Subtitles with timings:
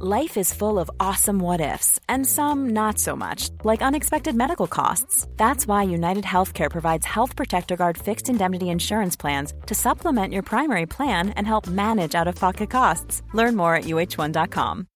[0.00, 4.66] Life is full of awesome what ifs, and some not so much, like unexpected medical
[4.66, 5.28] costs.
[5.36, 10.42] That's why United Healthcare provides Health Protector Guard fixed indemnity insurance plans to supplement your
[10.42, 13.22] primary plan and help manage out of pocket costs.
[13.34, 14.86] Learn more at uh1.com.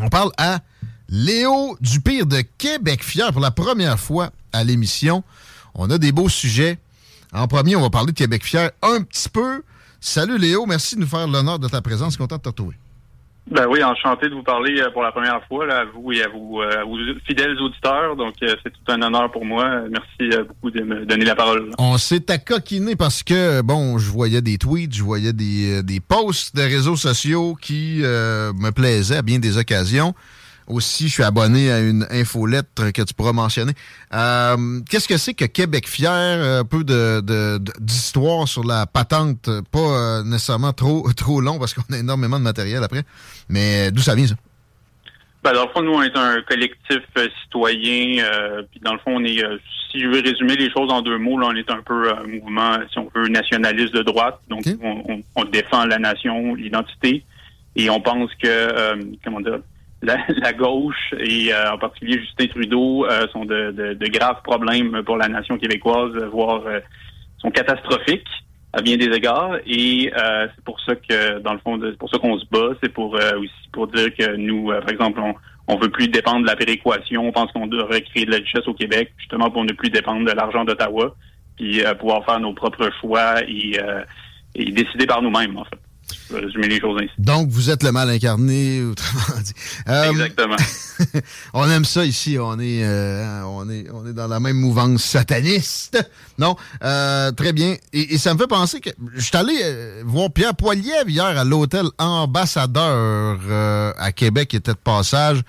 [0.00, 0.60] On parle à
[1.10, 5.24] Léo du Pire de Québec Fier pour la première fois à l'émission.
[5.74, 6.78] On a des beaux sujets.
[7.34, 9.62] En premier, on va parler de Québec Fier un petit peu.
[10.00, 12.16] Salut Léo, merci de nous faire l'honneur de ta présence.
[12.16, 12.76] Content de te retrouver.
[13.50, 16.22] Ben oui, enchanté de vous parler euh, pour la première fois, là, à vous et
[16.22, 18.14] à vous, euh, à vos fidèles auditeurs.
[18.14, 19.84] Donc, euh, c'est tout un honneur pour moi.
[19.90, 21.70] Merci beaucoup de me donner la parole.
[21.78, 26.54] On s'est accoquiné parce que, bon, je voyais des tweets, je voyais des, des posts
[26.56, 30.14] de réseaux sociaux qui me plaisaient à bien des occasions.
[30.68, 33.72] Aussi, je suis abonné à une infolettre que tu pourras mentionner.
[34.12, 36.10] Euh, qu'est-ce que c'est que Québec Fier?
[36.10, 36.84] Un peu
[37.80, 39.48] d'histoire de, sur la patente.
[39.72, 43.02] Pas euh, nécessairement trop, trop long parce qu'on a énormément de matériel après.
[43.48, 44.34] Mais d'où ça vient, ça?
[45.42, 48.22] Ben, dans le fond, nous, on est un collectif euh, citoyen.
[48.70, 49.42] puis dans le fond, on est,
[49.90, 52.24] si je veux résumer les choses en deux mots, là, on est un peu un
[52.24, 54.38] mouvement, si on veut, nationaliste de droite.
[54.50, 57.24] Donc, on, on, défend la nation, l'identité.
[57.74, 59.60] Et on pense que, comment dire,
[60.02, 65.16] la, gauche et euh, en particulier Justin Trudeau euh, sont de, de, graves problèmes pour
[65.16, 66.80] la nation québécoise, voire euh,
[67.38, 68.28] sont catastrophiques
[68.72, 69.56] à bien des égards.
[69.66, 72.76] Et c'est pour ça que, dans le fond, c'est pour ça qu'on se bat.
[72.82, 75.34] C'est pour aussi pour dire que nous, par exemple, on,
[75.68, 77.26] on veut plus dépendre de la péréquation.
[77.26, 80.26] On pense qu'on devrait créer de la richesse au Québec, justement pour ne plus dépendre
[80.26, 81.14] de l'argent d'Ottawa,
[81.56, 83.78] puis pouvoir faire nos propres choix et,
[84.54, 85.78] et décider par nous-mêmes, en fait
[86.30, 87.12] résumer les choses ainsi.
[87.18, 89.52] Donc, vous êtes le mal incarné, autrement dit.
[89.88, 90.56] Euh, Exactement.
[91.54, 92.38] on aime ça ici.
[92.40, 95.98] On est, euh, on est, on est dans la même mouvance sataniste.
[96.38, 97.76] Non, euh, très bien.
[97.92, 99.54] Et, ça me fait penser que je suis allé
[100.04, 103.38] voir Pierre Poilievre hier à l'hôtel Ambassadeur
[103.98, 105.42] à Québec, qui était de passage.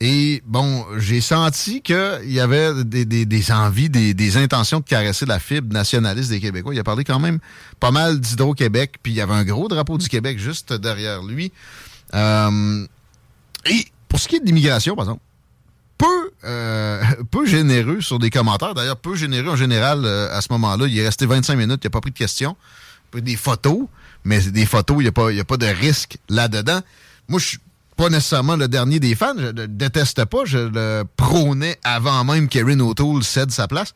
[0.00, 5.72] Et bon, j'ai senti qu'il y avait des, envies, des, intentions de caresser la fibre
[5.72, 6.72] nationaliste des Québécois.
[6.72, 7.40] Il a parlé quand même
[7.80, 11.50] pas mal d'Hydro-Québec, puis il y avait un gros drapeau du Québec juste derrière lui.
[12.14, 12.86] Euh,
[13.66, 15.22] et pour ce qui est de l'immigration, par exemple,
[15.98, 18.74] peu, euh, peu généreux sur des commentaires.
[18.74, 20.86] D'ailleurs, peu généreux en général euh, à ce moment-là.
[20.86, 22.56] Il est resté 25 minutes, il n'a pas pris de questions.
[23.12, 23.86] Des photos,
[24.22, 26.80] mais des photos, il n'y a, pas, a pas de risque là-dedans.
[27.26, 27.58] Moi, je suis
[27.98, 29.34] pas nécessairement le dernier des fans.
[29.36, 30.44] Je le déteste pas.
[30.44, 33.92] Je le prônais avant même qu'Erin O'Toole cède sa place.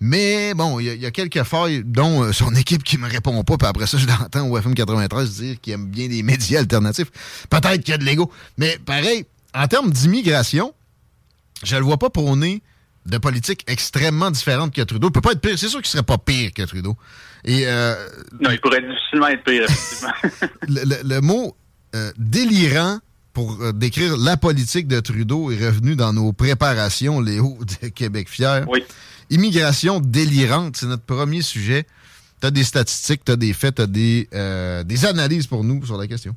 [0.00, 3.58] Mais bon, il y, a quelques failles, dont euh, son équipe qui me répond pas.
[3.58, 7.10] Puis après ça, je l'entends au FM 93 dire qu'il aime bien des médias alternatifs.
[7.50, 8.32] Peut-être qu'il y a de l'ego.
[8.56, 10.72] Mais pareil, en termes d'immigration,
[11.64, 12.62] je le vois pas prôner
[13.04, 15.08] de politique extrêmement différente que Trudeau.
[15.08, 15.58] Il peut pas être pire.
[15.58, 16.96] C'est sûr qu'il serait pas pire que Trudeau.
[17.44, 17.94] Et, euh,
[18.40, 20.48] non, il pourrait difficilement être pire, effectivement.
[21.04, 21.56] le, mot
[21.94, 23.00] euh, délirant
[23.32, 28.28] pour euh, décrire la politique de Trudeau est revenu dans nos préparations, Léo de Québec
[28.28, 28.64] Fier.
[28.68, 28.84] Oui.
[29.30, 31.86] Immigration délirante, c'est notre premier sujet.
[32.40, 35.62] Tu as des statistiques, tu as des faits, tu as des, euh, des analyses pour
[35.62, 36.34] nous sur la question.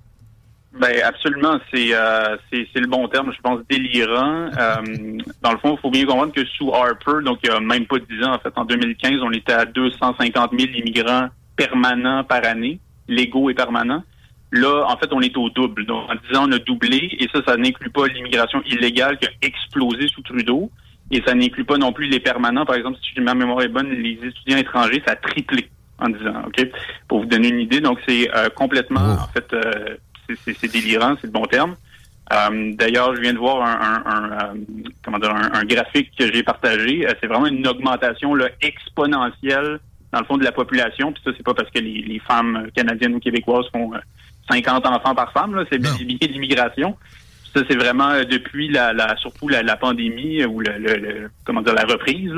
[0.79, 4.49] Ben absolument, c'est euh, c'est le bon terme, je pense, délirant.
[5.41, 7.85] dans le fond, il faut bien comprendre que sous Harper, donc il n'y a même
[7.85, 12.43] pas 10 ans, en fait, en 2015, on était à 250 000 immigrants permanents par
[12.45, 14.03] année, légaux et permanents.
[14.53, 15.83] Là, en fait, on est au double.
[15.87, 17.09] Donc, en 10 ans, on a doublé.
[17.19, 20.69] Et ça, ça n'inclut pas l'immigration illégale qui a explosé sous Trudeau.
[21.09, 22.63] Et ça n'inclut pas non plus les permanents.
[22.63, 26.27] Par exemple, si ma mémoire est bonne, les étudiants étrangers, ça a triplé en 10
[26.27, 26.43] ans.
[26.45, 26.69] OK?
[27.07, 27.81] Pour vous donner une idée.
[27.81, 29.97] Donc, c'est euh, complètement, en fait, euh,
[30.45, 31.75] c'est délirant, c'est le bon terme.
[32.31, 34.53] Euh, d'ailleurs, je viens de voir un, un,
[35.03, 37.07] comment dire, un, graphique que j'ai partagé.
[37.19, 39.79] c'est vraiment une augmentation là, exponentielle
[40.11, 41.11] dans le fond de la population.
[41.11, 43.93] Puis ça, c'est pas parce que les, les femmes canadiennes ou québécoises font
[44.49, 45.91] 50 enfants par femme, là, c'est bien
[46.21, 46.97] l'immigration.
[47.55, 51.61] Ça, c'est vraiment euh, depuis la, la surtout la, la, pandémie ou le, le, comment
[51.61, 52.31] dire la reprise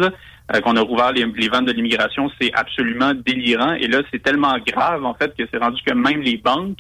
[0.53, 3.73] euh, qu'on a rouvert les, les ventes de l'immigration, c'est absolument délirant.
[3.73, 6.77] Et là, c'est tellement grave en fait que c'est rendu que même les banques,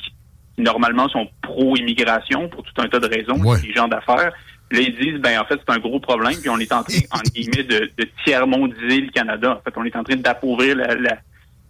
[0.55, 4.31] qui normalement sont pro-immigration pour tout un tas de raisons, les gens d'affaires,
[4.71, 6.99] là ils disent ben en fait c'est un gros problème puis on est en train
[7.11, 9.57] en guillemets de, de tiers mondiser le Canada.
[9.59, 11.17] En fait, on est en train d'appauvrir la, la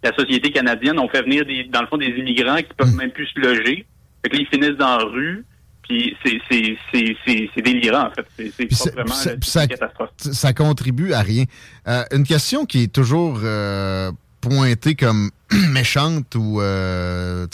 [0.02, 0.98] la société canadienne.
[0.98, 2.96] On fait venir, des, dans le fond, des immigrants qui peuvent mm.
[2.96, 3.86] même plus se loger.
[4.22, 5.44] Fait que là, ils finissent dans la rue.
[5.88, 8.52] Puis c'est délirant, en fait.
[8.72, 10.10] C'est vraiment ça, une catastrophe.
[10.16, 11.44] Ça contribue à rien.
[11.86, 14.10] Euh, une question qui est toujours euh,
[14.40, 15.30] pointée comme
[15.70, 17.46] méchante ou euh,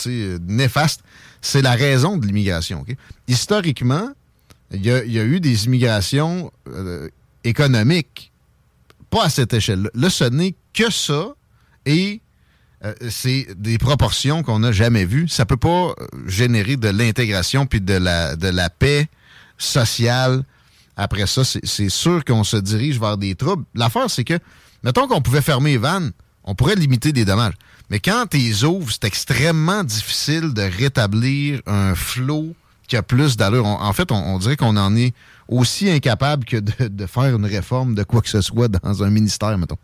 [0.47, 1.03] néfaste,
[1.41, 2.83] c'est la raison de l'immigration.
[3.27, 4.09] Historiquement,
[4.71, 6.51] il y, a eu des immigrations
[7.43, 8.31] économiques,
[9.11, 9.91] pas à cette échelle.
[9.93, 11.35] Là, ce n'est que ça
[11.85, 12.21] et
[12.85, 15.27] euh, c'est des proportions qu'on n'a jamais vues.
[15.27, 15.93] Ça peut pas
[16.27, 19.07] générer de l'intégration puis de la, de la paix
[19.57, 20.43] sociale.
[20.95, 23.63] Après ça, c'est sûr qu'on se dirige vers des troubles.
[23.73, 24.37] L'affaire, c'est que,
[24.83, 26.11] mettons qu'on pouvait fermer les vannes,
[26.43, 27.53] on pourrait limiter des dommages.
[27.89, 32.55] Mais quand tu ouvres, c'est extrêmement difficile de rétablir un flot
[32.87, 33.65] qui a plus d'allure.
[33.65, 35.13] En fait, on, dirait qu'on en est
[35.47, 39.09] aussi incapable que de, de, faire une réforme de quoi que ce soit dans un
[39.09, 39.77] ministère, mettons.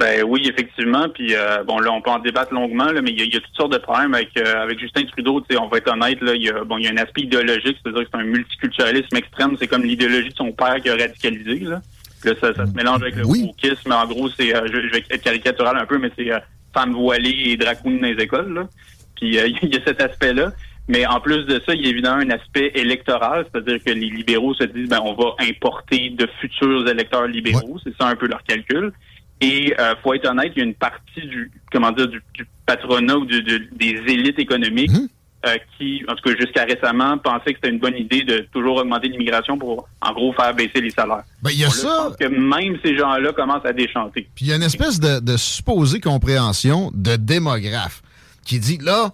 [0.00, 1.10] Ben oui, effectivement.
[1.10, 3.54] Puis euh, bon, là, on peut en débattre longuement, là, mais il y, a toutes
[3.54, 5.44] sortes de problèmes avec euh, avec Justin Trudeau.
[5.60, 7.76] On va être honnête, là, il y a bon, il y a un aspect idéologique,
[7.82, 9.56] c'est-à-dire que c'est un multiculturalisme extrême.
[9.60, 11.66] C'est comme l'idéologie de son père qui a radicalisé.
[11.66, 11.82] Là,
[12.24, 13.50] là ça, ça se mélange avec le oui.
[13.86, 16.30] mais En gros, c'est, euh, je, vais être caricatural un peu, mais c'est
[16.72, 18.54] femmes voilées et drag dans les écoles.
[18.54, 18.68] Là.
[19.16, 20.52] Puis il y a cet aspect-là.
[20.88, 24.08] Mais en plus de ça, il y a évidemment un aspect électoral, c'est-à-dire que les
[24.08, 28.26] libéraux se disent ben on va importer de futurs électeurs libéraux, c'est ça un peu
[28.26, 28.92] leur calcul.
[29.40, 32.22] Et euh, faut être honnête, il y a une partie du comment dire du,
[32.66, 35.08] patronat ou des élites économiques mhm.
[35.46, 38.76] euh, qui, en tout cas jusqu'à récemment, pensaient que c'était une bonne idée de toujours
[38.76, 41.24] augmenter l'immigration pour, en gros, faire baisser les salaires.
[41.42, 42.10] Ben, il y a ça.
[42.18, 44.28] que même ces gens-là commencent à déchanter.
[44.34, 48.02] Puis il y a une espèce de, de supposée compréhension de démographe
[48.44, 49.12] qui dit là.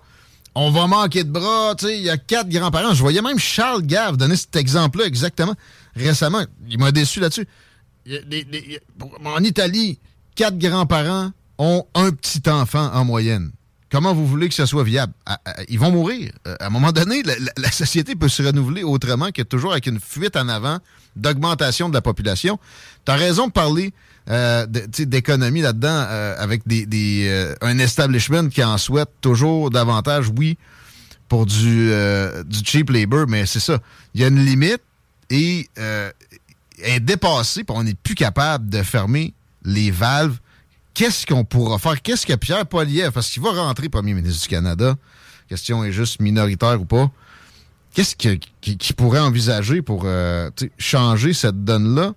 [0.58, 2.94] On va manquer de bras, tu sais, il y a quatre grands-parents.
[2.94, 5.54] Je voyais même Charles Gave donner cet exemple-là exactement
[5.94, 6.44] récemment.
[6.68, 7.46] Il m'a déçu là-dessus.
[9.24, 9.98] En Italie,
[10.36, 13.50] quatre grands-parents ont un petit enfant en moyenne.
[13.90, 15.12] Comment vous voulez que ça soit viable?
[15.68, 16.32] Ils vont mourir.
[16.46, 20.00] Euh, à un moment donné, la, société peut se renouveler autrement que toujours avec une
[20.00, 20.78] fuite en avant
[21.14, 22.58] d'augmentation de la population.
[23.04, 23.94] Tu as raison de parler
[24.28, 30.58] euh, d'économie là-dedans euh, avec des, un establishment qui en souhaite toujours davantage, oui,
[31.28, 31.92] pour du,
[32.64, 33.78] cheap labor, mais c'est ça.
[34.14, 34.82] Il y a une limite
[35.30, 35.70] et
[36.82, 39.32] est dépassée, puis on n'est plus capable de fermer
[39.66, 40.38] les valves,
[40.94, 42.00] qu'est-ce qu'on pourra faire?
[42.00, 44.94] Qu'est-ce que Pierre Poilievre, parce qu'il va rentrer premier ministre du Canada,
[45.48, 47.10] question est juste minoritaire ou pas,
[47.94, 50.48] qu'est-ce qu'il pourrait envisager pour euh,
[50.78, 52.12] changer cette donne-là?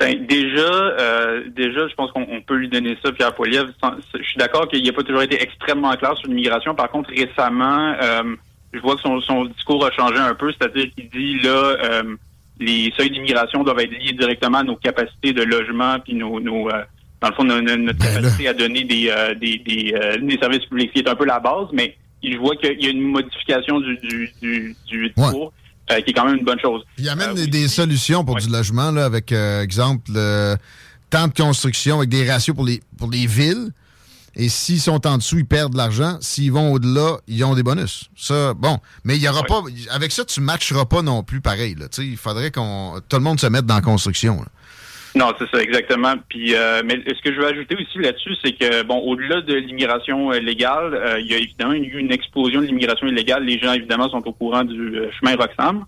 [0.00, 3.68] Ben, déjà, euh, déjà, je pense qu'on peut lui donner ça, Pierre Poilievre.
[4.14, 6.74] Je suis d'accord qu'il n'a pas toujours été extrêmement clair sur l'immigration.
[6.74, 8.34] Par contre, récemment, euh,
[8.72, 11.76] je vois que son, discours a changé un peu, c'est-à-dire qu'il dit là,
[12.60, 16.68] les seuils d'immigration doivent être liés directement à nos capacités de logement puis nos, nos
[16.68, 16.82] euh,
[17.20, 20.64] dans le fond notre, ben capacité à donner des euh, des, des, euh, des, services
[20.66, 23.80] publics qui est un peu la base, mais je vois qu'il y a une modification
[23.80, 25.52] du du, du, du discours.
[25.88, 26.82] qui est quand même une bonne chose.
[26.98, 30.56] Il y a même des, solutions pour du logement, là, avec, exemple, le
[31.10, 33.70] temps de construction, avec des ratios pour les, pour les villes.
[34.34, 36.16] Et s'ils sont en dessous, ils perdent de l'argent.
[36.20, 38.10] S'ils vont au-delà, ils ont des bonus.
[38.16, 38.78] Ça, bon.
[39.04, 39.62] Mais il y aura pas.
[39.90, 41.74] Avec ça, tu ne matcheras pas non plus pareil.
[41.74, 41.86] Là.
[41.98, 44.42] Il faudrait qu'on tout le monde se mette dans la construction.
[45.14, 46.14] Non, c'est ça, exactement.
[46.28, 49.54] Puis, euh, mais ce que je veux ajouter aussi là-dessus, c'est que, bon, au-delà de
[49.54, 53.44] l'immigration euh, légale, euh, il y a évidemment eu une explosion de l'immigration illégale.
[53.44, 55.84] Les gens, évidemment, sont au courant du chemin Roxham.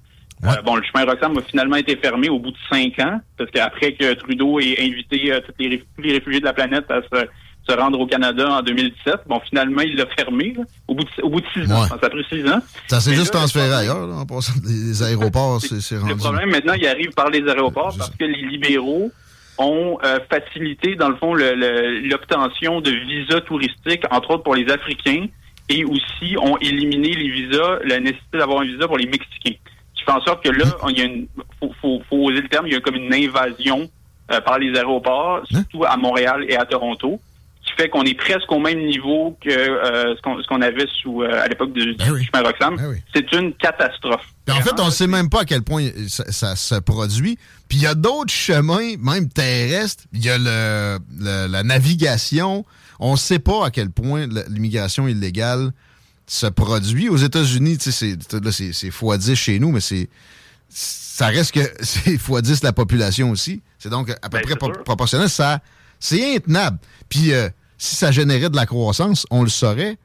[0.65, 3.95] bon, le chemin Roxham a finalement été fermé au bout de cinq ans, parce qu'après
[3.95, 7.27] que Trudeau ait invité les, tous les réfugiés de la planète à se
[7.69, 9.21] se rendre au Canada en 2017.
[9.27, 10.55] Bon, finalement, il l'a fermé
[10.87, 11.87] au, bout de, au bout de six ans.
[11.87, 12.61] Ça a pris six ans.
[12.89, 15.61] Ça s'est juste transféré ailleurs, en passant des aéroports.
[15.61, 16.13] c'est rendu...
[16.13, 19.11] Le problème, maintenant, il arrive par les aéroports parce que les libéraux
[19.59, 25.27] ont euh, facilité, dans le fond, l'obtention de visas touristiques, entre autres pour les Africains,
[25.69, 29.57] et aussi ont éliminé les visas, la nécessité d'avoir un visa pour les Mexicains.
[29.95, 31.27] Ce qui fait en sorte que là, il y a une,
[31.61, 33.89] faut, faut, faut oser le terme, il y a comme une invasion
[34.31, 35.63] euh, par les aéroports, hein?
[35.63, 37.21] surtout à Montréal et à Toronto
[37.75, 41.43] qui fait qu'on est presque au même niveau que euh, ce qu'on avait sous euh,
[41.43, 42.77] à l'époque du, ben chemin Roxham.
[42.77, 44.27] Ben C'est une catastrophe.
[44.51, 47.39] en fait, on ne sait même pas à quel point ça, se produit.
[47.69, 50.05] Puis il y a d'autres chemins, même terrestres.
[50.13, 50.99] Il y a le,
[51.49, 52.65] la navigation.
[53.01, 55.73] On ne sait pas à quel point l'immigration illégale
[56.27, 57.09] se produit.
[57.09, 60.09] Aux États-Unis, c'est x10 chez nous, mais c'est
[60.69, 63.63] ça reste que c'est x10 la population aussi.
[63.79, 65.29] C'est donc à peu ben, près proportionnel.
[65.29, 65.61] Ça,
[66.01, 66.79] c'est intenable.
[67.09, 69.97] Puis euh, si ça générait de la croissance, on le saurait.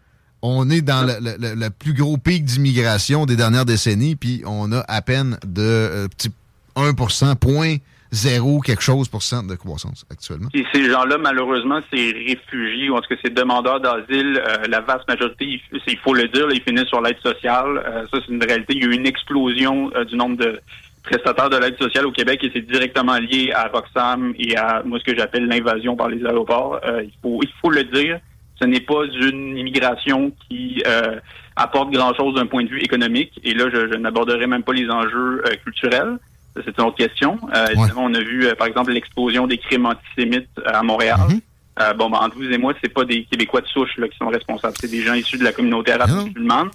[0.42, 5.02] On est dans le, plus gros pic d'immigration des dernières décennies, puis on a à
[5.02, 6.08] peine de
[6.78, 7.76] 1% euh, point
[8.12, 10.50] zéro quelque chose pour cent de croissance actuellement.
[10.54, 14.42] Et ces gens-là, malheureusement, c'est réfugiés ou en tout cas c'est demandeurs d'asile.
[14.48, 17.84] Euh, la vaste majorité, il faut le dire, ils finissent sur l'aide sociale.
[17.86, 18.74] Euh, ça, c'est une réalité.
[18.76, 20.60] Il y a eu une explosion du nombre de
[21.04, 25.00] prestataires de l'aide sociale au Québec et c'est directement lié à Roxham et à moi
[25.00, 26.80] ce que j'appelle l'invasion par les aéroports.
[27.02, 28.20] il faut il faut le dire.
[28.62, 30.84] Ce n'est pas une immigration qui
[31.60, 33.40] apporte grand-chose d'un point de vue économique.
[33.44, 36.18] Et là, je, n'aborderai même pas les enjeux euh, culturels.
[36.56, 37.38] C'est une autre question.
[37.56, 41.20] Euh, on a vu, euh, par exemple, l'explosion des crimes antisémites à Montréal.
[41.20, 41.98] Mm-hmm.
[41.98, 44.28] bon, ben, entre vous et moi, c'est pas des Québécois de souche là, qui sont
[44.28, 44.76] responsables.
[44.80, 46.70] C'est des gens issus de la communauté arabe musulmane.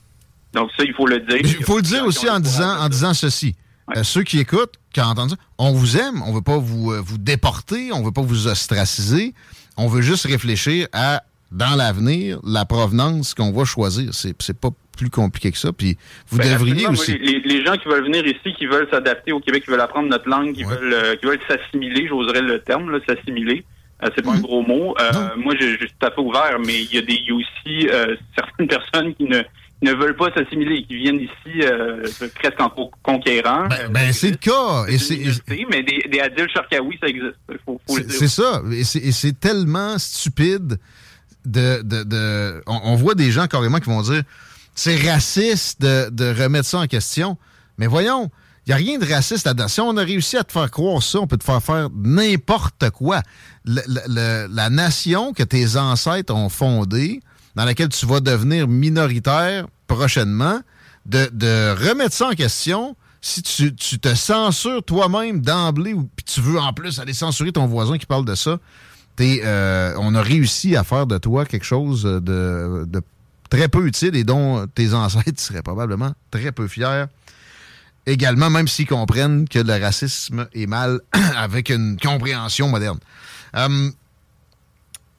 [0.53, 1.41] Donc ça, il faut le dire.
[1.43, 3.57] Il faut le dire aussi en disant, en disant ceci.
[4.03, 7.93] Ceux qui écoutent, qui entendent ça, on vous aime, on veut pas vous, vous déporter,
[7.93, 9.35] on veut pas vous ostraciser,
[9.77, 11.23] on veut juste réfléchir à
[11.55, 14.13] dans l'avenir, la provenance qu'on va choisir.
[14.13, 15.73] C'est, pas plus compliqué que ça.
[15.73, 15.97] Puis
[16.29, 17.17] vous ben, devriez aussi.
[17.17, 20.29] les, gens qui veulent venir ici, qui veulent s'adapter au Québec, qui veulent apprendre notre
[20.29, 23.65] langue, qui veulent euh, qui veulent s'assimiler, j'oserais le terme, s'assimiler.
[24.03, 24.95] Euh, c'est pas un gros mot.
[25.01, 27.35] Euh, moi, je, suis tout à fait ouvert, mais il y a des y a
[27.35, 27.89] aussi
[28.37, 29.43] certaines personnes qui ne
[29.85, 31.61] ne veulent pas s'assimiler, qui viennent ici
[32.35, 32.71] presque en
[33.03, 33.69] conquérant.
[33.69, 34.87] Ben, ben c'est le cas.
[34.89, 35.21] Et c'est,
[35.71, 37.35] mais des, des Adil Sharkawi, ça existe.
[38.09, 38.63] c'est, ça.
[38.73, 40.79] Et c'est, tellement stupide
[41.45, 44.23] de, de, on, voit des gens carrément qui vont dire
[44.75, 47.39] c'est raciste de, remettre ça en question.
[47.79, 48.31] Mais voyons,
[48.67, 49.69] il n'y a rien de raciste là-dedans.
[49.69, 52.91] Si on a réussi à te faire croire ça, on peut te faire faire n'importe
[52.91, 53.21] quoi.
[53.65, 57.21] la nation que tes ancêtres ont fondée,
[57.55, 60.61] dans laquelle tu vas devenir minoritaire prochainement,
[61.07, 66.59] de, remettre ça en question, si tu, te censures toi-même d'emblée, ou puis tu veux
[66.59, 68.59] en plus aller censurer ton voisin qui parle de ça,
[69.21, 73.03] euh, on a réussi à faire de toi quelque chose de,
[73.51, 77.05] très peu utile et dont tes ancêtres seraient probablement très peu fiers.
[78.07, 81.01] Également, même s'ils comprennent que le racisme est mal
[81.37, 82.99] avec une compréhension moderne.
[83.57, 83.91] Euh,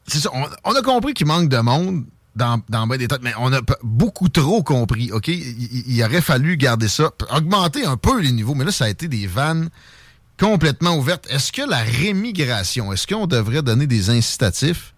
[0.07, 0.29] c'est ça,
[0.63, 2.05] on, a compris qu'il manque de monde
[2.35, 5.27] dans, dans des têtes, mais on a beaucoup trop compris, OK?
[5.27, 8.89] Il, il, aurait fallu garder ça, augmenter un peu les niveaux, mais là, ça a
[8.89, 9.69] été des vannes
[10.39, 11.27] complètement ouverte.
[11.29, 14.93] Est-ce que la rémigration, est-ce qu'on devrait donner des incitatifs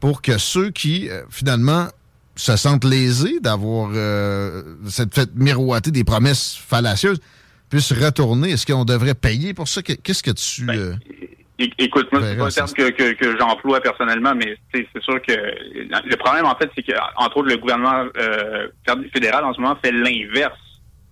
[0.00, 1.88] pour que ceux qui, euh, finalement,
[2.36, 7.20] se sentent lésés d'avoir euh, cette fait miroiter des promesses fallacieuses
[7.68, 8.50] puissent retourner?
[8.50, 9.82] Est-ce qu'on devrait payer pour ça?
[9.82, 10.64] Qu'est-ce que tu...
[10.64, 10.96] Ben, euh,
[11.58, 16.46] écoute, moi, c'est pas un terme que, j'emploie personnellement, mais c'est sûr que le problème,
[16.46, 18.04] en fait, c'est que, entre autres, le gouvernement
[19.12, 20.58] fédéral, en ce moment, fait l'inverse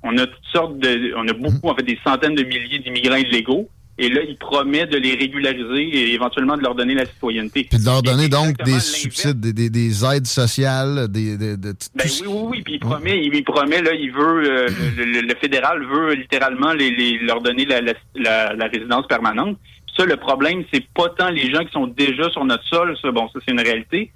[0.03, 3.17] on a toutes sortes de, on a beaucoup, en fait, des centaines de milliers d'immigrants
[3.17, 3.69] illégaux.
[3.99, 7.65] Et là, il promet de les régulariser et éventuellement de leur donner la citoyenneté.
[7.71, 12.63] Puis de leur donner donc des subsides, des, aides sociales, des, ben oui, oui, oui.
[12.63, 17.43] Puis il promet, il, promet là, il veut, euh, le, fédéral veut littéralement les, leur
[17.43, 17.81] donner la,
[18.15, 19.59] la, résidence permanente.
[19.97, 22.97] Ça, le problème, c'est pas tant les gens qui sont déjà sur notre sol.
[23.01, 24.13] Ça, bon, ça c'est une réalité.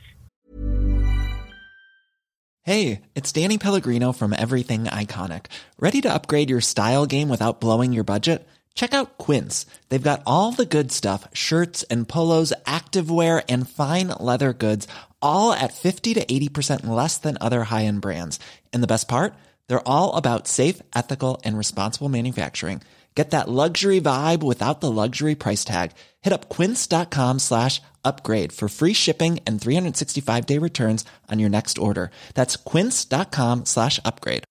[2.64, 5.47] Hey, it's Danny Pellegrino from Everything Iconic.
[5.78, 8.45] Ready to upgrade your style game without blowing your budget?
[8.75, 9.66] Check out Quince.
[9.88, 14.88] They've got all the good stuff, shirts and polos, activewear and fine leather goods,
[15.23, 18.40] all at 50 to 80% less than other high-end brands.
[18.73, 19.35] And the best part?
[19.68, 22.83] They're all about safe, ethical and responsible manufacturing.
[23.16, 25.92] Get that luxury vibe without the luxury price tag.
[26.20, 31.78] Hit up quince.com slash upgrade for free shipping and 365 day returns on your next
[31.78, 32.11] order.
[32.35, 34.44] That's quince.com slash upgrade.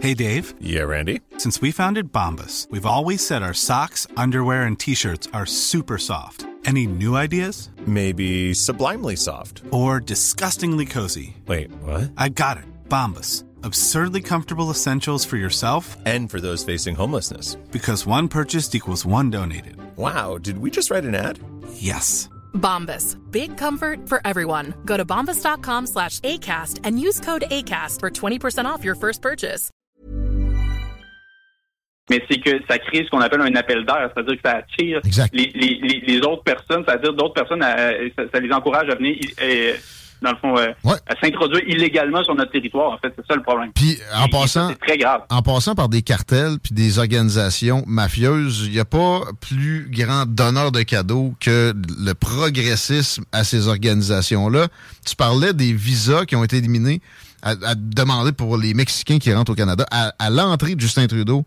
[0.00, 0.54] Hey, Dave.
[0.60, 1.20] Yeah, Randy.
[1.36, 5.98] Since we founded Bombus, we've always said our socks, underwear, and t shirts are super
[5.98, 6.46] soft.
[6.64, 7.68] Any new ideas?
[7.86, 9.62] Maybe sublimely soft.
[9.70, 11.36] Or disgustingly cozy.
[11.46, 12.12] Wait, what?
[12.16, 12.64] I got it.
[12.88, 13.44] Bombus.
[13.64, 17.54] Absurdly comfortable essentials for yourself and for those facing homelessness.
[17.70, 19.76] Because one purchased equals one donated.
[19.96, 21.38] Wow, did we just write an ad?
[21.74, 22.28] Yes.
[22.54, 23.18] Bombas.
[23.30, 24.74] Big comfort for everyone.
[24.84, 29.70] Go to bombas.com slash ACAST and use code ACAST for 20% off your first purchase.
[32.10, 35.00] Mais c'est que ça crée ce qu'on appelle un appel d'air, c'est-à-dire que ça attire
[35.32, 39.16] les, les, les, autres personnes, c'est-à-dire d'autres personnes, euh, ça, ça, les encourage à venir.
[39.40, 39.74] Et,
[40.22, 42.92] dans le fond, euh, à s'introduire illégalement sur notre territoire.
[42.92, 43.70] En fait, c'est ça le problème.
[43.74, 45.22] Puis en passant, c'est très grave.
[45.30, 50.26] En passant par des cartels puis des organisations mafieuses, il n'y a pas plus grand
[50.26, 54.68] donneur de cadeaux que le progressisme à ces organisations-là.
[55.06, 57.00] Tu parlais des visas qui ont été éliminés
[57.42, 61.44] à, demander pour les Mexicains qui rentrent au Canada à, à l'entrée de Justin Trudeau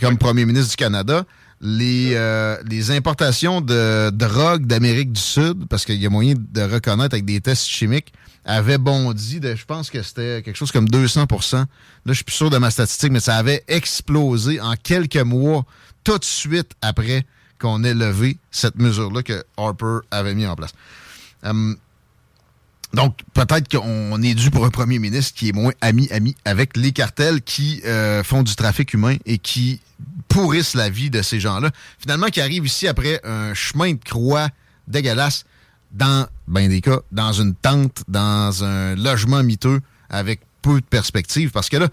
[0.00, 1.24] comme premier ministre du Canada
[1.60, 6.62] les, euh, les importations de drogue d'Amérique du Sud, parce qu'il y a moyen de
[6.62, 8.12] reconnaître avec des tests chimiques,
[8.44, 11.66] avaient bondi de, je pense que c'était quelque chose comme 200% Là,
[12.06, 15.64] je suis plus sûr de ma statistique, mais ça avait explosé en quelques mois
[16.02, 17.24] tout de suite après
[17.58, 20.72] qu'on ait levé cette mesure-là que Harper avait mis en place.
[21.42, 21.76] Hum,
[22.94, 26.92] donc, peut-être qu'on est dû pour un premier ministre qui est moins ami-ami avec les
[26.92, 29.80] cartels qui euh, font du trafic humain et qui
[30.28, 31.70] pourrissent la vie de ces gens-là.
[31.98, 34.48] Finalement, qui arrivent ici après un chemin de croix
[34.88, 35.44] dégueulasse
[35.92, 41.50] dans, ben des cas, dans une tente, dans un logement miteux avec peu de perspectives.
[41.50, 41.88] Parce que là,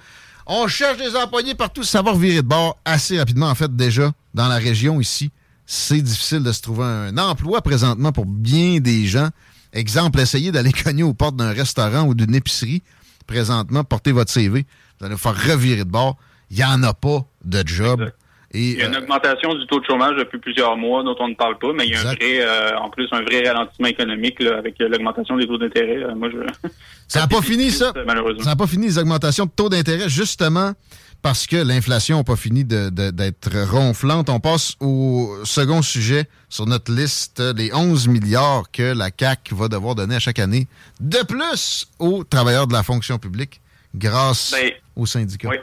[0.47, 3.47] on cherche des employés partout, ça va revirer de bord assez rapidement.
[3.47, 5.31] En fait, déjà, dans la région ici,
[5.65, 9.29] c'est difficile de se trouver un emploi présentement pour bien des gens.
[9.73, 12.81] Exemple, essayez d'aller cogner aux portes d'un restaurant ou d'une épicerie.
[13.27, 14.65] Présentement, portez votre CV.
[14.99, 16.17] Vous allez vous faire revirer de bord.
[16.49, 18.11] Il n'y en a pas de job.
[18.53, 21.29] Il y a une euh, augmentation du taux de chômage depuis plusieurs mois dont on
[21.29, 23.87] ne parle pas, mais il y a un vrai, euh, en plus un vrai ralentissement
[23.87, 26.13] économique avec euh, l'augmentation des taux d'intérêt.
[26.15, 26.69] moi, je...
[27.07, 27.93] Ça n'a pas fini, ça.
[28.05, 28.43] Malheureusement.
[28.43, 30.73] Ça n'a pas fini, les augmentations de taux d'intérêt, justement
[31.21, 34.29] parce que l'inflation n'a pas fini d'être ronflante.
[34.29, 39.67] On passe au second sujet sur notre liste, les 11 milliards que la CAC va
[39.67, 40.67] devoir donner à chaque année
[40.99, 43.61] de plus aux travailleurs de la fonction publique
[43.93, 45.49] grâce ben, aux syndicats.
[45.49, 45.57] Oui.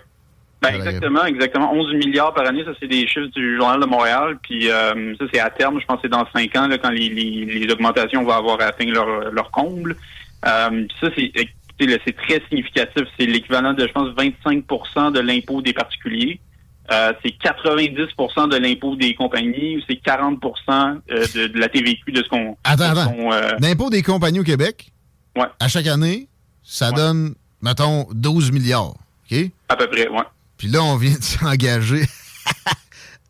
[0.61, 1.73] Ben, exactement, exactement.
[1.73, 4.39] 11 milliards par année, ça c'est des chiffres du Journal de Montréal.
[4.43, 6.91] Puis euh, ça c'est à terme, je pense que c'est dans cinq ans là, quand
[6.91, 9.97] les, augmentations vont avoir atteint leur, leur comble.
[10.47, 11.33] Euh, ça c'est
[11.79, 13.05] c'est très significatif.
[13.19, 16.41] C'est l'équivalent de, je pense, 25% de l'impôt des particuliers.
[16.91, 22.23] Euh, c'est 90% de l'impôt des compagnies ou c'est 40% euh, de, la TVQ de
[22.23, 22.57] ce qu'on...
[22.65, 23.15] Attends, attends.
[23.61, 24.91] L'impôt des compagnies au Québec,
[25.37, 25.45] ouais.
[25.61, 26.29] à chaque année,
[26.63, 28.95] ça donne, mettons, 12 milliards.
[29.31, 29.39] OK?
[29.69, 30.23] À peu près, oui.
[30.59, 32.05] Puis là, on vient de s'engager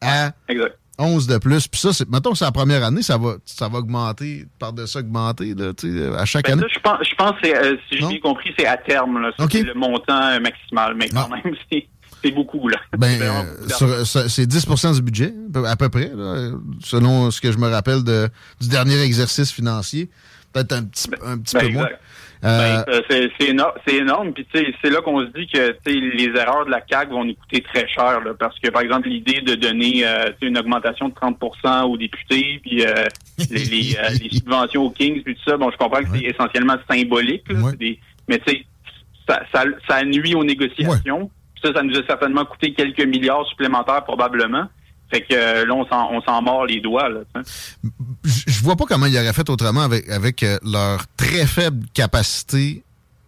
[0.00, 0.32] à...
[0.48, 0.76] Exact.
[0.98, 1.68] 11 de plus.
[1.68, 4.98] Puis ça, c'est, mettons que c'est la première année, ça va, ça va augmenter, par-dessus
[4.98, 5.72] augmenter, là,
[6.18, 6.66] à chaque ben année.
[6.72, 9.30] je pense, je pense que euh, si j'ai compris, c'est à terme, là.
[9.50, 10.94] C'est le montant euh, maximal.
[10.96, 12.78] Mais quand même, c'est, beaucoup, là.
[12.96, 15.32] Ben, euh, c'est 10% du budget,
[15.66, 16.50] à peu près, là,
[16.82, 18.28] selon ce que je me rappelle de,
[18.60, 20.10] du dernier exercice financier.
[20.52, 21.88] Peut-être un petit, ben, un petit ben, peu moins.
[22.42, 24.32] Ben, euh, c'est énorme, énorme.
[24.32, 27.62] Puis c'est là qu'on se dit que les erreurs de la CAC vont nous coûter
[27.62, 28.20] très cher.
[28.20, 32.60] Là, parce que, par exemple, l'idée de donner euh, une augmentation de 30% aux députés,
[32.62, 33.06] puis euh,
[33.50, 36.76] les, les, les, subventions aux Kings, puis tout ça, bon, je comprends que c'est essentiellement
[36.88, 37.44] symbolique.
[37.50, 37.98] Là, des,
[38.28, 38.64] mais tu sais,
[39.28, 41.30] ça, ça, ça, nuit aux négociations.
[41.62, 44.68] Ça, ça nous a certainement coûté quelques milliards supplémentaires probablement.
[45.10, 47.08] Fait que euh, là, on s'en mord les doigts.
[47.08, 47.20] Là,
[48.24, 52.82] je vois pas comment ils auraient fait autrement avec, avec euh, leur très faible capacité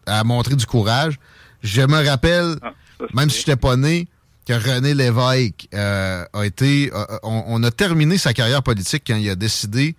[0.07, 1.19] à montrer du courage.
[1.63, 2.73] Je me rappelle, ah,
[3.15, 4.09] même si je n'étais pas né,
[4.47, 6.91] que René Lévesque euh, a été...
[7.23, 9.95] on, a terminé sa carrière politique quand il a décidé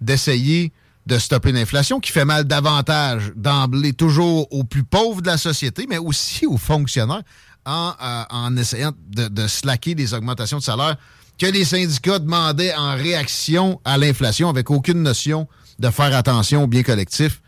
[0.00, 0.72] d'essayer
[1.06, 5.86] de stopper l'inflation, qui fait mal davantage d'emblée toujours aux plus pauvres de la société,
[5.88, 7.22] mais aussi aux fonctionnaires.
[7.66, 10.98] Euh, en, essayant de, de, slacker des augmentations de salaire
[11.38, 15.48] que les syndicats demandaient en réaction à l'inflation avec aucune notion
[15.78, 17.40] de faire attention au bien collectif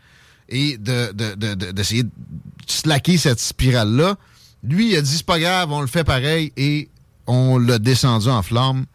[0.49, 2.11] et d'essayer de, de,
[2.65, 4.15] slacker cette spirale-là.
[4.63, 6.89] Lui, il a dit, c'est pas grave, on le fait pareil et
[7.27, 8.87] on l'a descendu en flamme.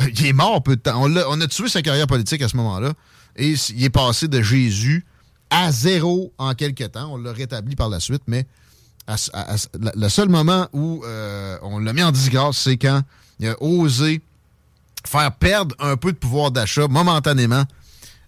[0.00, 0.98] Il est mort peu de temps.
[1.02, 2.94] On a, on a tué sa carrière politique à ce moment-là
[3.36, 5.04] et il est passé de Jésus
[5.50, 7.12] à zéro en quelques temps.
[7.12, 8.46] On l'a rétabli par la suite, mais
[9.08, 13.02] le seul moment où euh, on l'a mis en disgrâce, c'est quand
[13.40, 14.20] il a osé
[15.06, 17.64] faire perdre un peu de pouvoir d'achat momentanément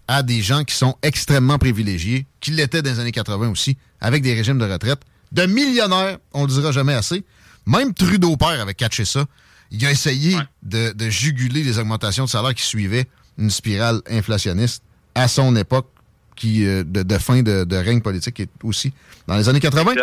[0.07, 4.21] à des gens qui sont extrêmement privilégiés, qui l'étaient dans les années 80 aussi, avec
[4.21, 4.99] des régimes de retraite,
[5.31, 7.23] de millionnaires, on le dira jamais assez.
[7.65, 9.25] Même Trudeau père avait catché ça.
[9.71, 13.07] Il a essayé de, juguler les augmentations de salaire qui suivaient
[13.37, 14.83] une spirale inflationniste
[15.15, 15.89] à son époque
[16.35, 18.93] qui, euh, de, fin de, règne politique aussi
[19.27, 19.93] dans les années 80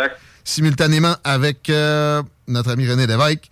[0.43, 3.49] simultanément avec euh, notre ami René Lévesque.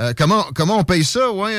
[0.00, 1.52] Euh, comment, comment on paye ça, ouais,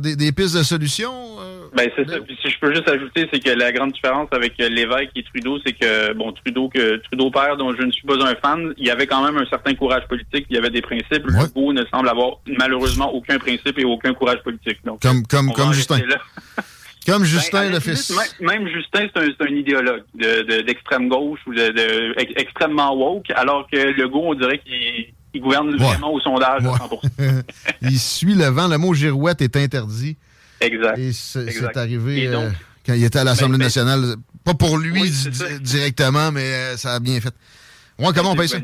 [0.00, 1.36] des, pistes de solutions?
[1.74, 2.20] ben, c'est ça.
[2.20, 5.58] Puis si je peux juste ajouter, c'est que la grande différence avec Lévesque et Trudeau,
[5.64, 8.86] c'est que, bon, Trudeau, que Trudeau père, dont je ne suis pas un fan, il
[8.86, 11.24] y avait quand même un certain courage politique, il y avait des principes.
[11.26, 14.78] Le Legault ne semble avoir malheureusement aucun principe et aucun courage politique.
[14.84, 16.00] Donc, comme comme, comme Justin.
[17.06, 18.12] Comme Justin ben, le fils.
[18.40, 20.02] Même, Justin, c'est un, idéologue
[20.66, 26.20] d'extrême gauche ou de, extrêmement woke, alors que Legault, on dirait qu'il gouverne vraiment au
[26.20, 27.42] sondage à 100%.
[27.82, 28.68] il suit le vent.
[28.68, 30.16] Le mot girouette est interdit.
[30.60, 30.98] Exact.
[30.98, 32.50] Et c'est arrivé euh,
[32.86, 34.16] quand il était à l'Assemblée ben, ben, nationale.
[34.44, 35.10] Pas pour lui
[35.60, 37.34] directement, mais euh, ça a bien fait.
[37.98, 38.58] Ouais, comment on paye ça?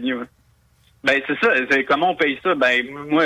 [1.07, 1.53] Ben c'est ça.
[1.87, 2.57] comment on paye ça?
[2.57, 3.23] Ben moi,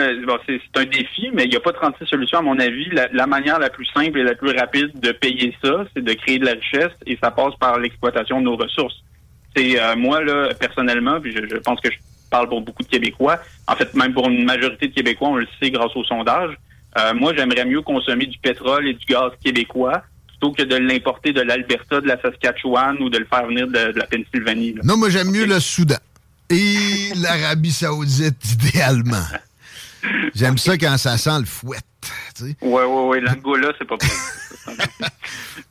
[0.46, 2.90] c'est un défi, mais il n'y a pas 36 solutions à mon avis.
[2.90, 6.38] La, manière la plus simple et la plus rapide de payer ça, c'est de créer
[6.38, 9.02] de la richesse et ça passe par l'exploitation de nos ressources.
[9.56, 11.96] C'est euh, moi là personnellement, puis je, pense que je
[12.30, 13.38] parle pour beaucoup de Québécois.
[13.66, 16.54] En fait, même pour une majorité de Québécois, on le sait grâce au sondage.
[16.98, 21.32] Euh, moi, j'aimerais mieux consommer du pétrole et du gaz québécois plutôt que de l'importer
[21.32, 24.74] de l'Alberta, de la Saskatchewan ou de le faire venir de, de la Pennsylvanie.
[24.74, 24.82] là.
[24.84, 25.96] Non, moi, j'aime mieux le Soudan.
[26.50, 29.24] Et l'Arabie Saoudite, idéalement.
[30.34, 31.78] J'aime ça quand ça sent le fouet.
[32.34, 32.56] tu sais.
[32.60, 33.20] Ouais, ouais, ouais.
[33.20, 35.06] L'Angola, c'est pas possible.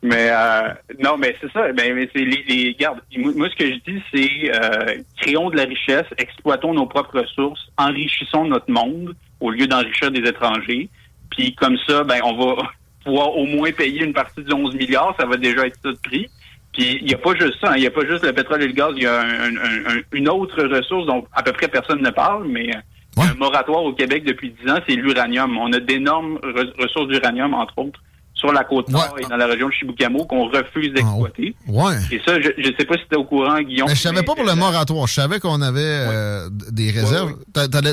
[0.01, 1.71] mais euh, non, mais c'est ça.
[1.73, 3.01] Ben, mais c'est les, les garde.
[3.17, 7.59] Moi, ce que je dis, c'est euh, créons de la richesse, exploitons nos propres ressources,
[7.77, 10.89] enrichissons notre monde au lieu d'enrichir des étrangers.
[11.31, 12.63] Puis comme ça, ben, on va
[13.03, 15.15] pouvoir au moins payer une partie des 11 milliards.
[15.19, 16.29] Ça va déjà être ça de prix.
[16.73, 17.71] Puis il n'y a pas juste ça.
[17.71, 17.73] hein.
[17.75, 18.91] Il n'y a pas juste le pétrole et le gaz.
[18.95, 22.09] Il y a un- un- un- une autre ressource dont à peu près personne ne
[22.11, 22.79] parle, mais euh,
[23.17, 23.25] Ouais.
[23.29, 25.57] un moratoire au Québec depuis 10 ans, c'est l'uranium.
[25.57, 27.99] On a d'énormes re- ressources d'uranium, entre autres,
[28.35, 29.23] sur la côte nord Ouais.
[29.23, 31.55] et dans la région de Chiboucamo qu'on refuse d'exploiter.
[31.67, 31.95] Ouais.
[32.11, 33.89] Et ça, je ne sais pas si tu es au courant, Guillaume.
[33.89, 35.07] Mais je savais pas pour le moratoire.
[35.07, 37.33] Je savais qu'on avait euh, des réserves.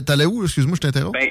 [0.06, 0.44] T'allais où?
[0.44, 1.12] Excuse-moi, je t'interromps.
[1.18, 1.28] Ben,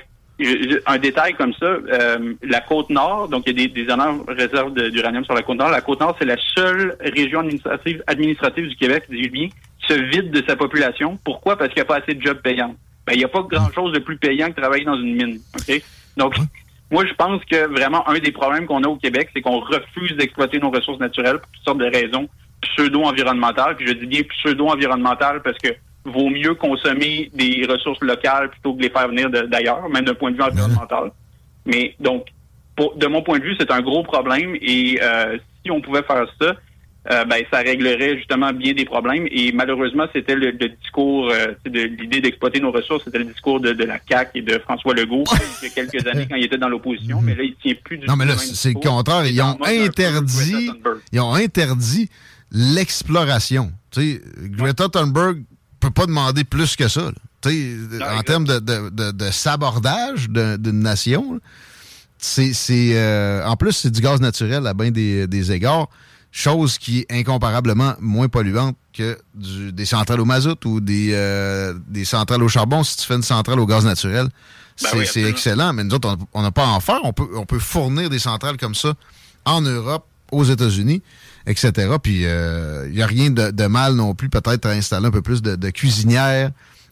[0.86, 4.24] un détail comme ça, euh, la côte nord, donc il y a des, des énormes
[4.28, 5.70] réserves d'uranium sur la côte nord.
[5.70, 10.00] La côte nord, c'est la seule région administrative, administrative du Québec, dis bien, qui se
[10.00, 11.18] vide de sa population.
[11.24, 11.58] Pourquoi?
[11.58, 12.76] Parce qu'il n'y a pas assez de jobs payants.
[13.08, 15.40] Ben, il n'y a pas grand-chose de plus payant que travailler dans une mine.
[15.56, 15.82] OK?
[16.18, 16.36] Donc,
[16.92, 20.16] moi, je pense que vraiment, un des problèmes qu'on a au Québec, c'est qu'on refuse
[20.18, 22.28] d'exploiter nos ressources naturelles pour toutes sortes de raisons
[22.62, 23.76] pseudo-environnementales.
[23.76, 25.70] Puis je dis bien pseudo-environnementales parce que
[26.06, 30.14] vaut mieux consommer des ressources locales plutôt que de les faire venir d'ailleurs, même d'un
[30.14, 31.12] point de vue environnemental.
[31.66, 32.28] Mais donc,
[32.76, 36.04] pour- de mon point de vue, c'est un gros problème et euh, si on pouvait
[36.04, 36.56] faire ça,
[37.12, 39.28] euh, ben, ça réglerait justement bien des problèmes.
[39.30, 43.60] Et malheureusement, c'était le, le discours, euh, de l'idée d'exploiter nos ressources, c'était le discours
[43.60, 45.24] de, de la CAQ et de François Legault
[45.62, 47.22] il y a quelques années quand il était dans l'opposition.
[47.22, 49.26] Mais là, il tient plus du Non, mais là, c'est le contraire.
[49.28, 50.72] Ils ont interdit,
[51.12, 52.10] ils ont interdit
[52.52, 53.72] l'exploration.
[53.92, 55.44] Tu sais, Greta Thunberg
[55.80, 57.02] peut pas demander plus que ça.
[57.02, 57.12] là.
[57.44, 57.76] Sais,
[58.18, 61.40] en termes de, de, de, de sabordage d'une nation,
[62.18, 62.54] c'est,
[62.96, 65.88] euh, en plus c'est du gaz naturel à bien des, des égards,
[66.32, 71.76] chose qui est incomparablement moins polluante que du- des centrales au mazout ou des, euh,
[71.88, 72.84] des centrales au charbon.
[72.84, 74.28] Si tu fais une centrale au gaz naturel,
[74.82, 75.72] Ben c'est, oui, excellent.
[75.74, 77.00] Mais nous autres, on n'a pas à en faire.
[77.04, 78.94] On peut, on peut fournir des centrales comme ça
[79.46, 81.04] en Europe, aux États-Unis,
[81.48, 81.72] etc.
[82.02, 85.22] Puis il n'y a rien de, de mal non plus, peut-être, à installer un peu
[85.22, 86.52] plus de, de cuisinières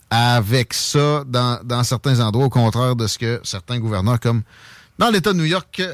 [0.09, 4.43] avec ça dans, dans certains endroits, au contraire de ce que certains gouverneurs, comme
[4.99, 5.93] dans l'État de New York, euh,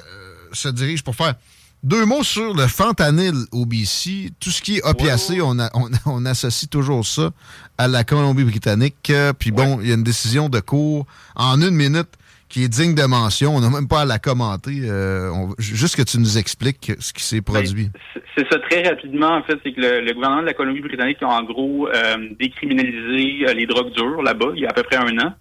[0.51, 1.35] se dirigent pour faire.
[1.81, 4.31] Deux mots sur le fentanyl au BC.
[4.41, 5.45] Tout ce qui est opiacé, Ouais, ouais.
[5.47, 7.31] On, a- on, on associe toujours ça
[7.77, 9.09] à la Colombie-Britannique.
[9.11, 12.09] Euh, Puis bon, il y a une décision de cours en une minute
[12.49, 13.55] qui est digne de mention.
[13.55, 14.81] On n'a même pas à la commenter.
[14.85, 17.85] Euh, on- juste que tu nous expliques ce qui s'est produit.
[17.93, 20.53] Ben, c'est- c'est ça très rapidement, en fait, c'est que le, le gouvernement de la
[20.55, 24.73] Colombie-Britannique a en gros euh, décriminalisé euh, les drogues dures là-bas il y a à
[24.73, 25.33] peu près un an.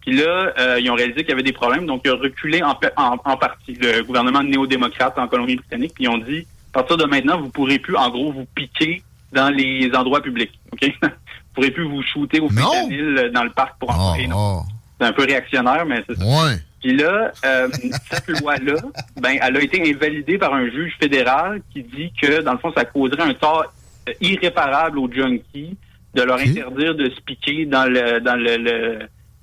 [0.00, 2.62] Puis là, euh, ils ont réalisé qu'il y avait des problèmes, donc ils ont reculé
[2.62, 6.96] en, en, en partie le gouvernement néo-démocrate en Colombie-Britannique, puis ils ont dit, à partir
[6.96, 9.02] de maintenant, vous pourrez plus, en gros, vous piquer
[9.32, 10.92] dans les endroits publics, OK?
[11.02, 11.08] vous
[11.54, 14.36] pourrez plus vous shooter au fentanyl euh, dans le parc pour en parler, non?
[14.60, 14.62] oh.
[14.98, 16.24] C'est un peu réactionnaire, mais c'est ça.
[16.24, 16.56] Ouais.
[16.80, 17.68] Puis là, euh,
[18.10, 18.74] cette loi-là,
[19.20, 22.72] ben, elle a été invalidée par un juge fédéral qui dit que, dans le fond,
[22.76, 23.64] ça causerait un tort
[24.08, 25.76] euh, irréparable aux junkies
[26.14, 28.98] de leur interdire de se piquer dans le dans le, le,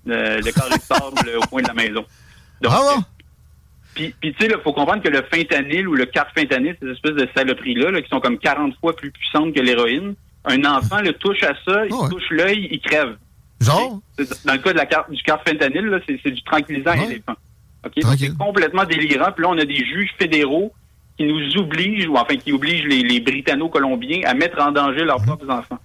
[0.05, 2.03] le, le carré de sable au coin de la maison.
[2.61, 3.03] Donc, Ah bon?
[3.93, 7.13] puis, puis tu sais, il faut comprendre que le fentanyl ou le carfentanyl, ces espèces
[7.15, 11.13] de saloperies-là, là, qui sont comme 40 fois plus puissantes que l'héroïne, un enfant le
[11.13, 12.09] touche à ça, il Ah ouais.
[12.09, 13.17] touche l'œil, il crève.
[13.63, 13.99] Genre?
[14.45, 17.05] Dans le cas de la carte, du carfentanyl, c'est, du tranquillisant Ouais.
[17.05, 17.33] éléphant.
[17.85, 17.91] OK?
[17.95, 18.29] Donc, Tranquille.
[18.31, 19.31] C'est complètement délirant.
[19.31, 20.71] Puis là, on a des juges fédéraux
[21.17, 25.21] qui nous obligent, ou enfin qui obligent les, les Britanno-Colombiens à mettre en danger leurs
[25.21, 25.79] propres enfants.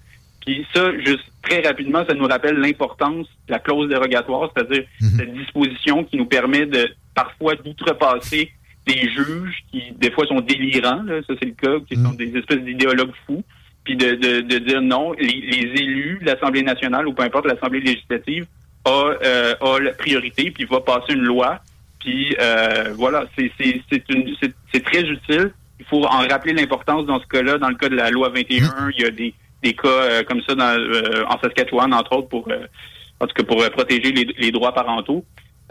[0.45, 5.33] Puis ça, juste très rapidement, ça nous rappelle l'importance de la clause dérogatoire, c'est-à-dire cette
[5.33, 8.51] disposition qui nous permet de parfois d'outrepasser
[8.87, 12.35] des juges qui, des fois, sont délirants, là, ça c'est le cas, qui sont des
[12.35, 13.43] espèces d'idéologues fous,
[13.83, 17.79] puis de, de, de dire non, les, les élus l'Assemblée nationale ou peu importe l'Assemblée
[17.79, 18.45] législative
[18.85, 21.59] a, euh, a la priorité, puis va passer une loi,
[21.99, 25.51] puis euh, voilà, c'est très utile.
[25.79, 27.57] Il faut en rappeler l'importance dans ce cas-là.
[27.57, 30.41] Dans le cas de la loi 21, il y a des, des cas euh, comme
[30.41, 32.67] ça dans, euh, en Saskatchewan, entre autres, pour euh,
[33.19, 35.25] en tout cas pour euh, protéger les, les droits parentaux.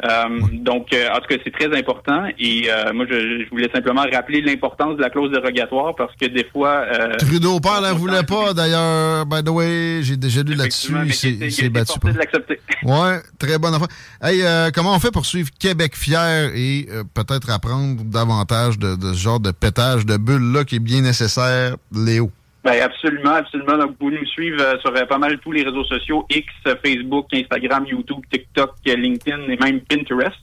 [0.04, 2.24] Euh, Donc, euh, en tout cas, c'est très important.
[2.38, 6.26] Et euh, moi, je, je voulais simplement rappeler l'importance de la clause dérogatoire parce que
[6.26, 6.84] des fois...
[6.92, 9.26] euh, Trudeau père la voulait pas, d'ailleurs.
[9.26, 10.94] By the way, j'ai déjà lu là-dessus.
[11.04, 11.12] Il
[11.52, 12.12] s'est- battu pour.
[12.12, 12.61] de l'accepter.
[12.84, 13.88] Ouais, très bonne affaire.
[14.22, 18.94] Hey, euh, comment on fait pour suivre Québec fier et euh, peut-être apprendre davantage de,
[18.94, 22.30] de ce genre de pétage de bulles-là qui est bien nécessaire, Léo?
[22.68, 23.78] Ben absolument, absolument.
[23.78, 26.46] Donc, vous pouvez nous suivre euh, sur euh, pas mal tous les réseaux sociaux, X,
[26.85, 30.37] Facebook, Instagram, YouTube, TikTok, LinkedIn et même Pinterest.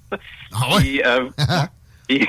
[0.52, 0.88] Ah ouais?
[0.88, 1.30] Et, euh,
[2.10, 2.28] et,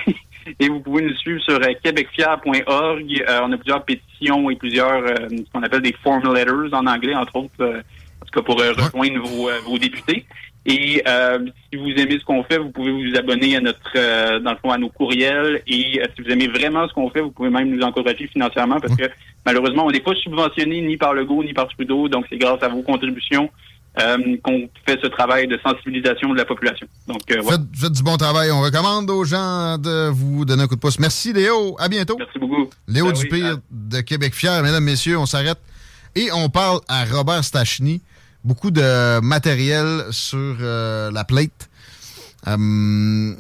[0.60, 3.24] et vous pouvez nous suivre sur euh, québecfier.org.
[3.26, 6.86] Euh, on a plusieurs pétitions et plusieurs, euh, ce qu'on appelle des form letters en
[6.86, 10.26] anglais, entre autres, euh, en tout cas pour euh, rejoindre vos, euh, vos députés.
[10.68, 11.38] Et euh,
[11.72, 14.56] si vous aimez ce qu'on fait, vous pouvez vous abonner à notre, euh, dans le
[14.58, 15.62] fond, à nos courriels.
[15.68, 18.80] Et euh, si vous aimez vraiment ce qu'on fait, vous pouvez même nous encourager financièrement
[18.80, 19.04] parce que
[19.44, 22.08] malheureusement, on n'est pas subventionné ni par Legault ni par Trudeau.
[22.08, 23.48] Donc, c'est grâce à vos contributions
[24.00, 26.86] euh, qu'on fait ce travail de sensibilisation de la population.
[27.06, 27.58] Donc, euh, voilà.
[27.58, 28.50] Faites, faites du bon travail.
[28.50, 30.98] On recommande aux gens de vous donner un coup de pouce.
[30.98, 31.76] Merci, Léo.
[31.78, 32.16] À bientôt.
[32.18, 32.68] Merci beaucoup.
[32.88, 34.62] Léo Ben oui, Dupire à- de Québec Fier.
[34.64, 35.58] Mesdames, messieurs, on s'arrête.
[36.16, 38.02] Et on parle à Robert Stachny.
[38.46, 41.68] Beaucoup de matériel sur euh, la plate.
[42.46, 43.34] Euh,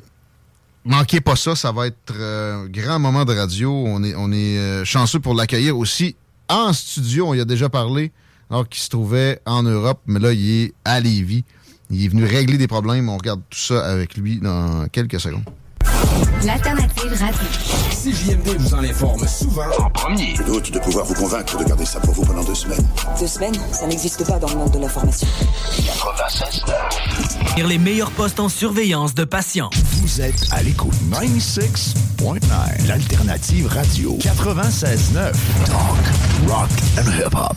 [0.84, 3.70] manquez pas ça, ça va être euh, un grand moment de radio.
[3.72, 6.16] On est, on est euh, chanceux pour l'accueillir aussi
[6.48, 7.28] en studio.
[7.28, 8.10] On y a déjà parlé
[8.50, 11.44] alors qu'il se trouvait en Europe, mais là, il est à Lévis.
[11.88, 13.08] Il est venu régler des problèmes.
[13.08, 15.44] On regarde tout ça avec lui dans quelques secondes.
[16.44, 17.48] L'alternative radio.
[17.90, 20.34] CJMD vous en informe souvent en premier.
[20.36, 22.86] Je doute de pouvoir vous convaincre de garder ça pour vous pendant deux semaines.
[23.18, 25.26] Deux semaines, ça n'existe pas dans le monde de l'information.
[25.72, 27.66] 96.9.
[27.66, 29.70] Les meilleurs postes en surveillance de patients.
[30.00, 32.86] Vous êtes à l'écoute 96.9.
[32.86, 35.32] L'alternative radio 96.9.
[35.64, 37.56] Talk, rock and hip-hop.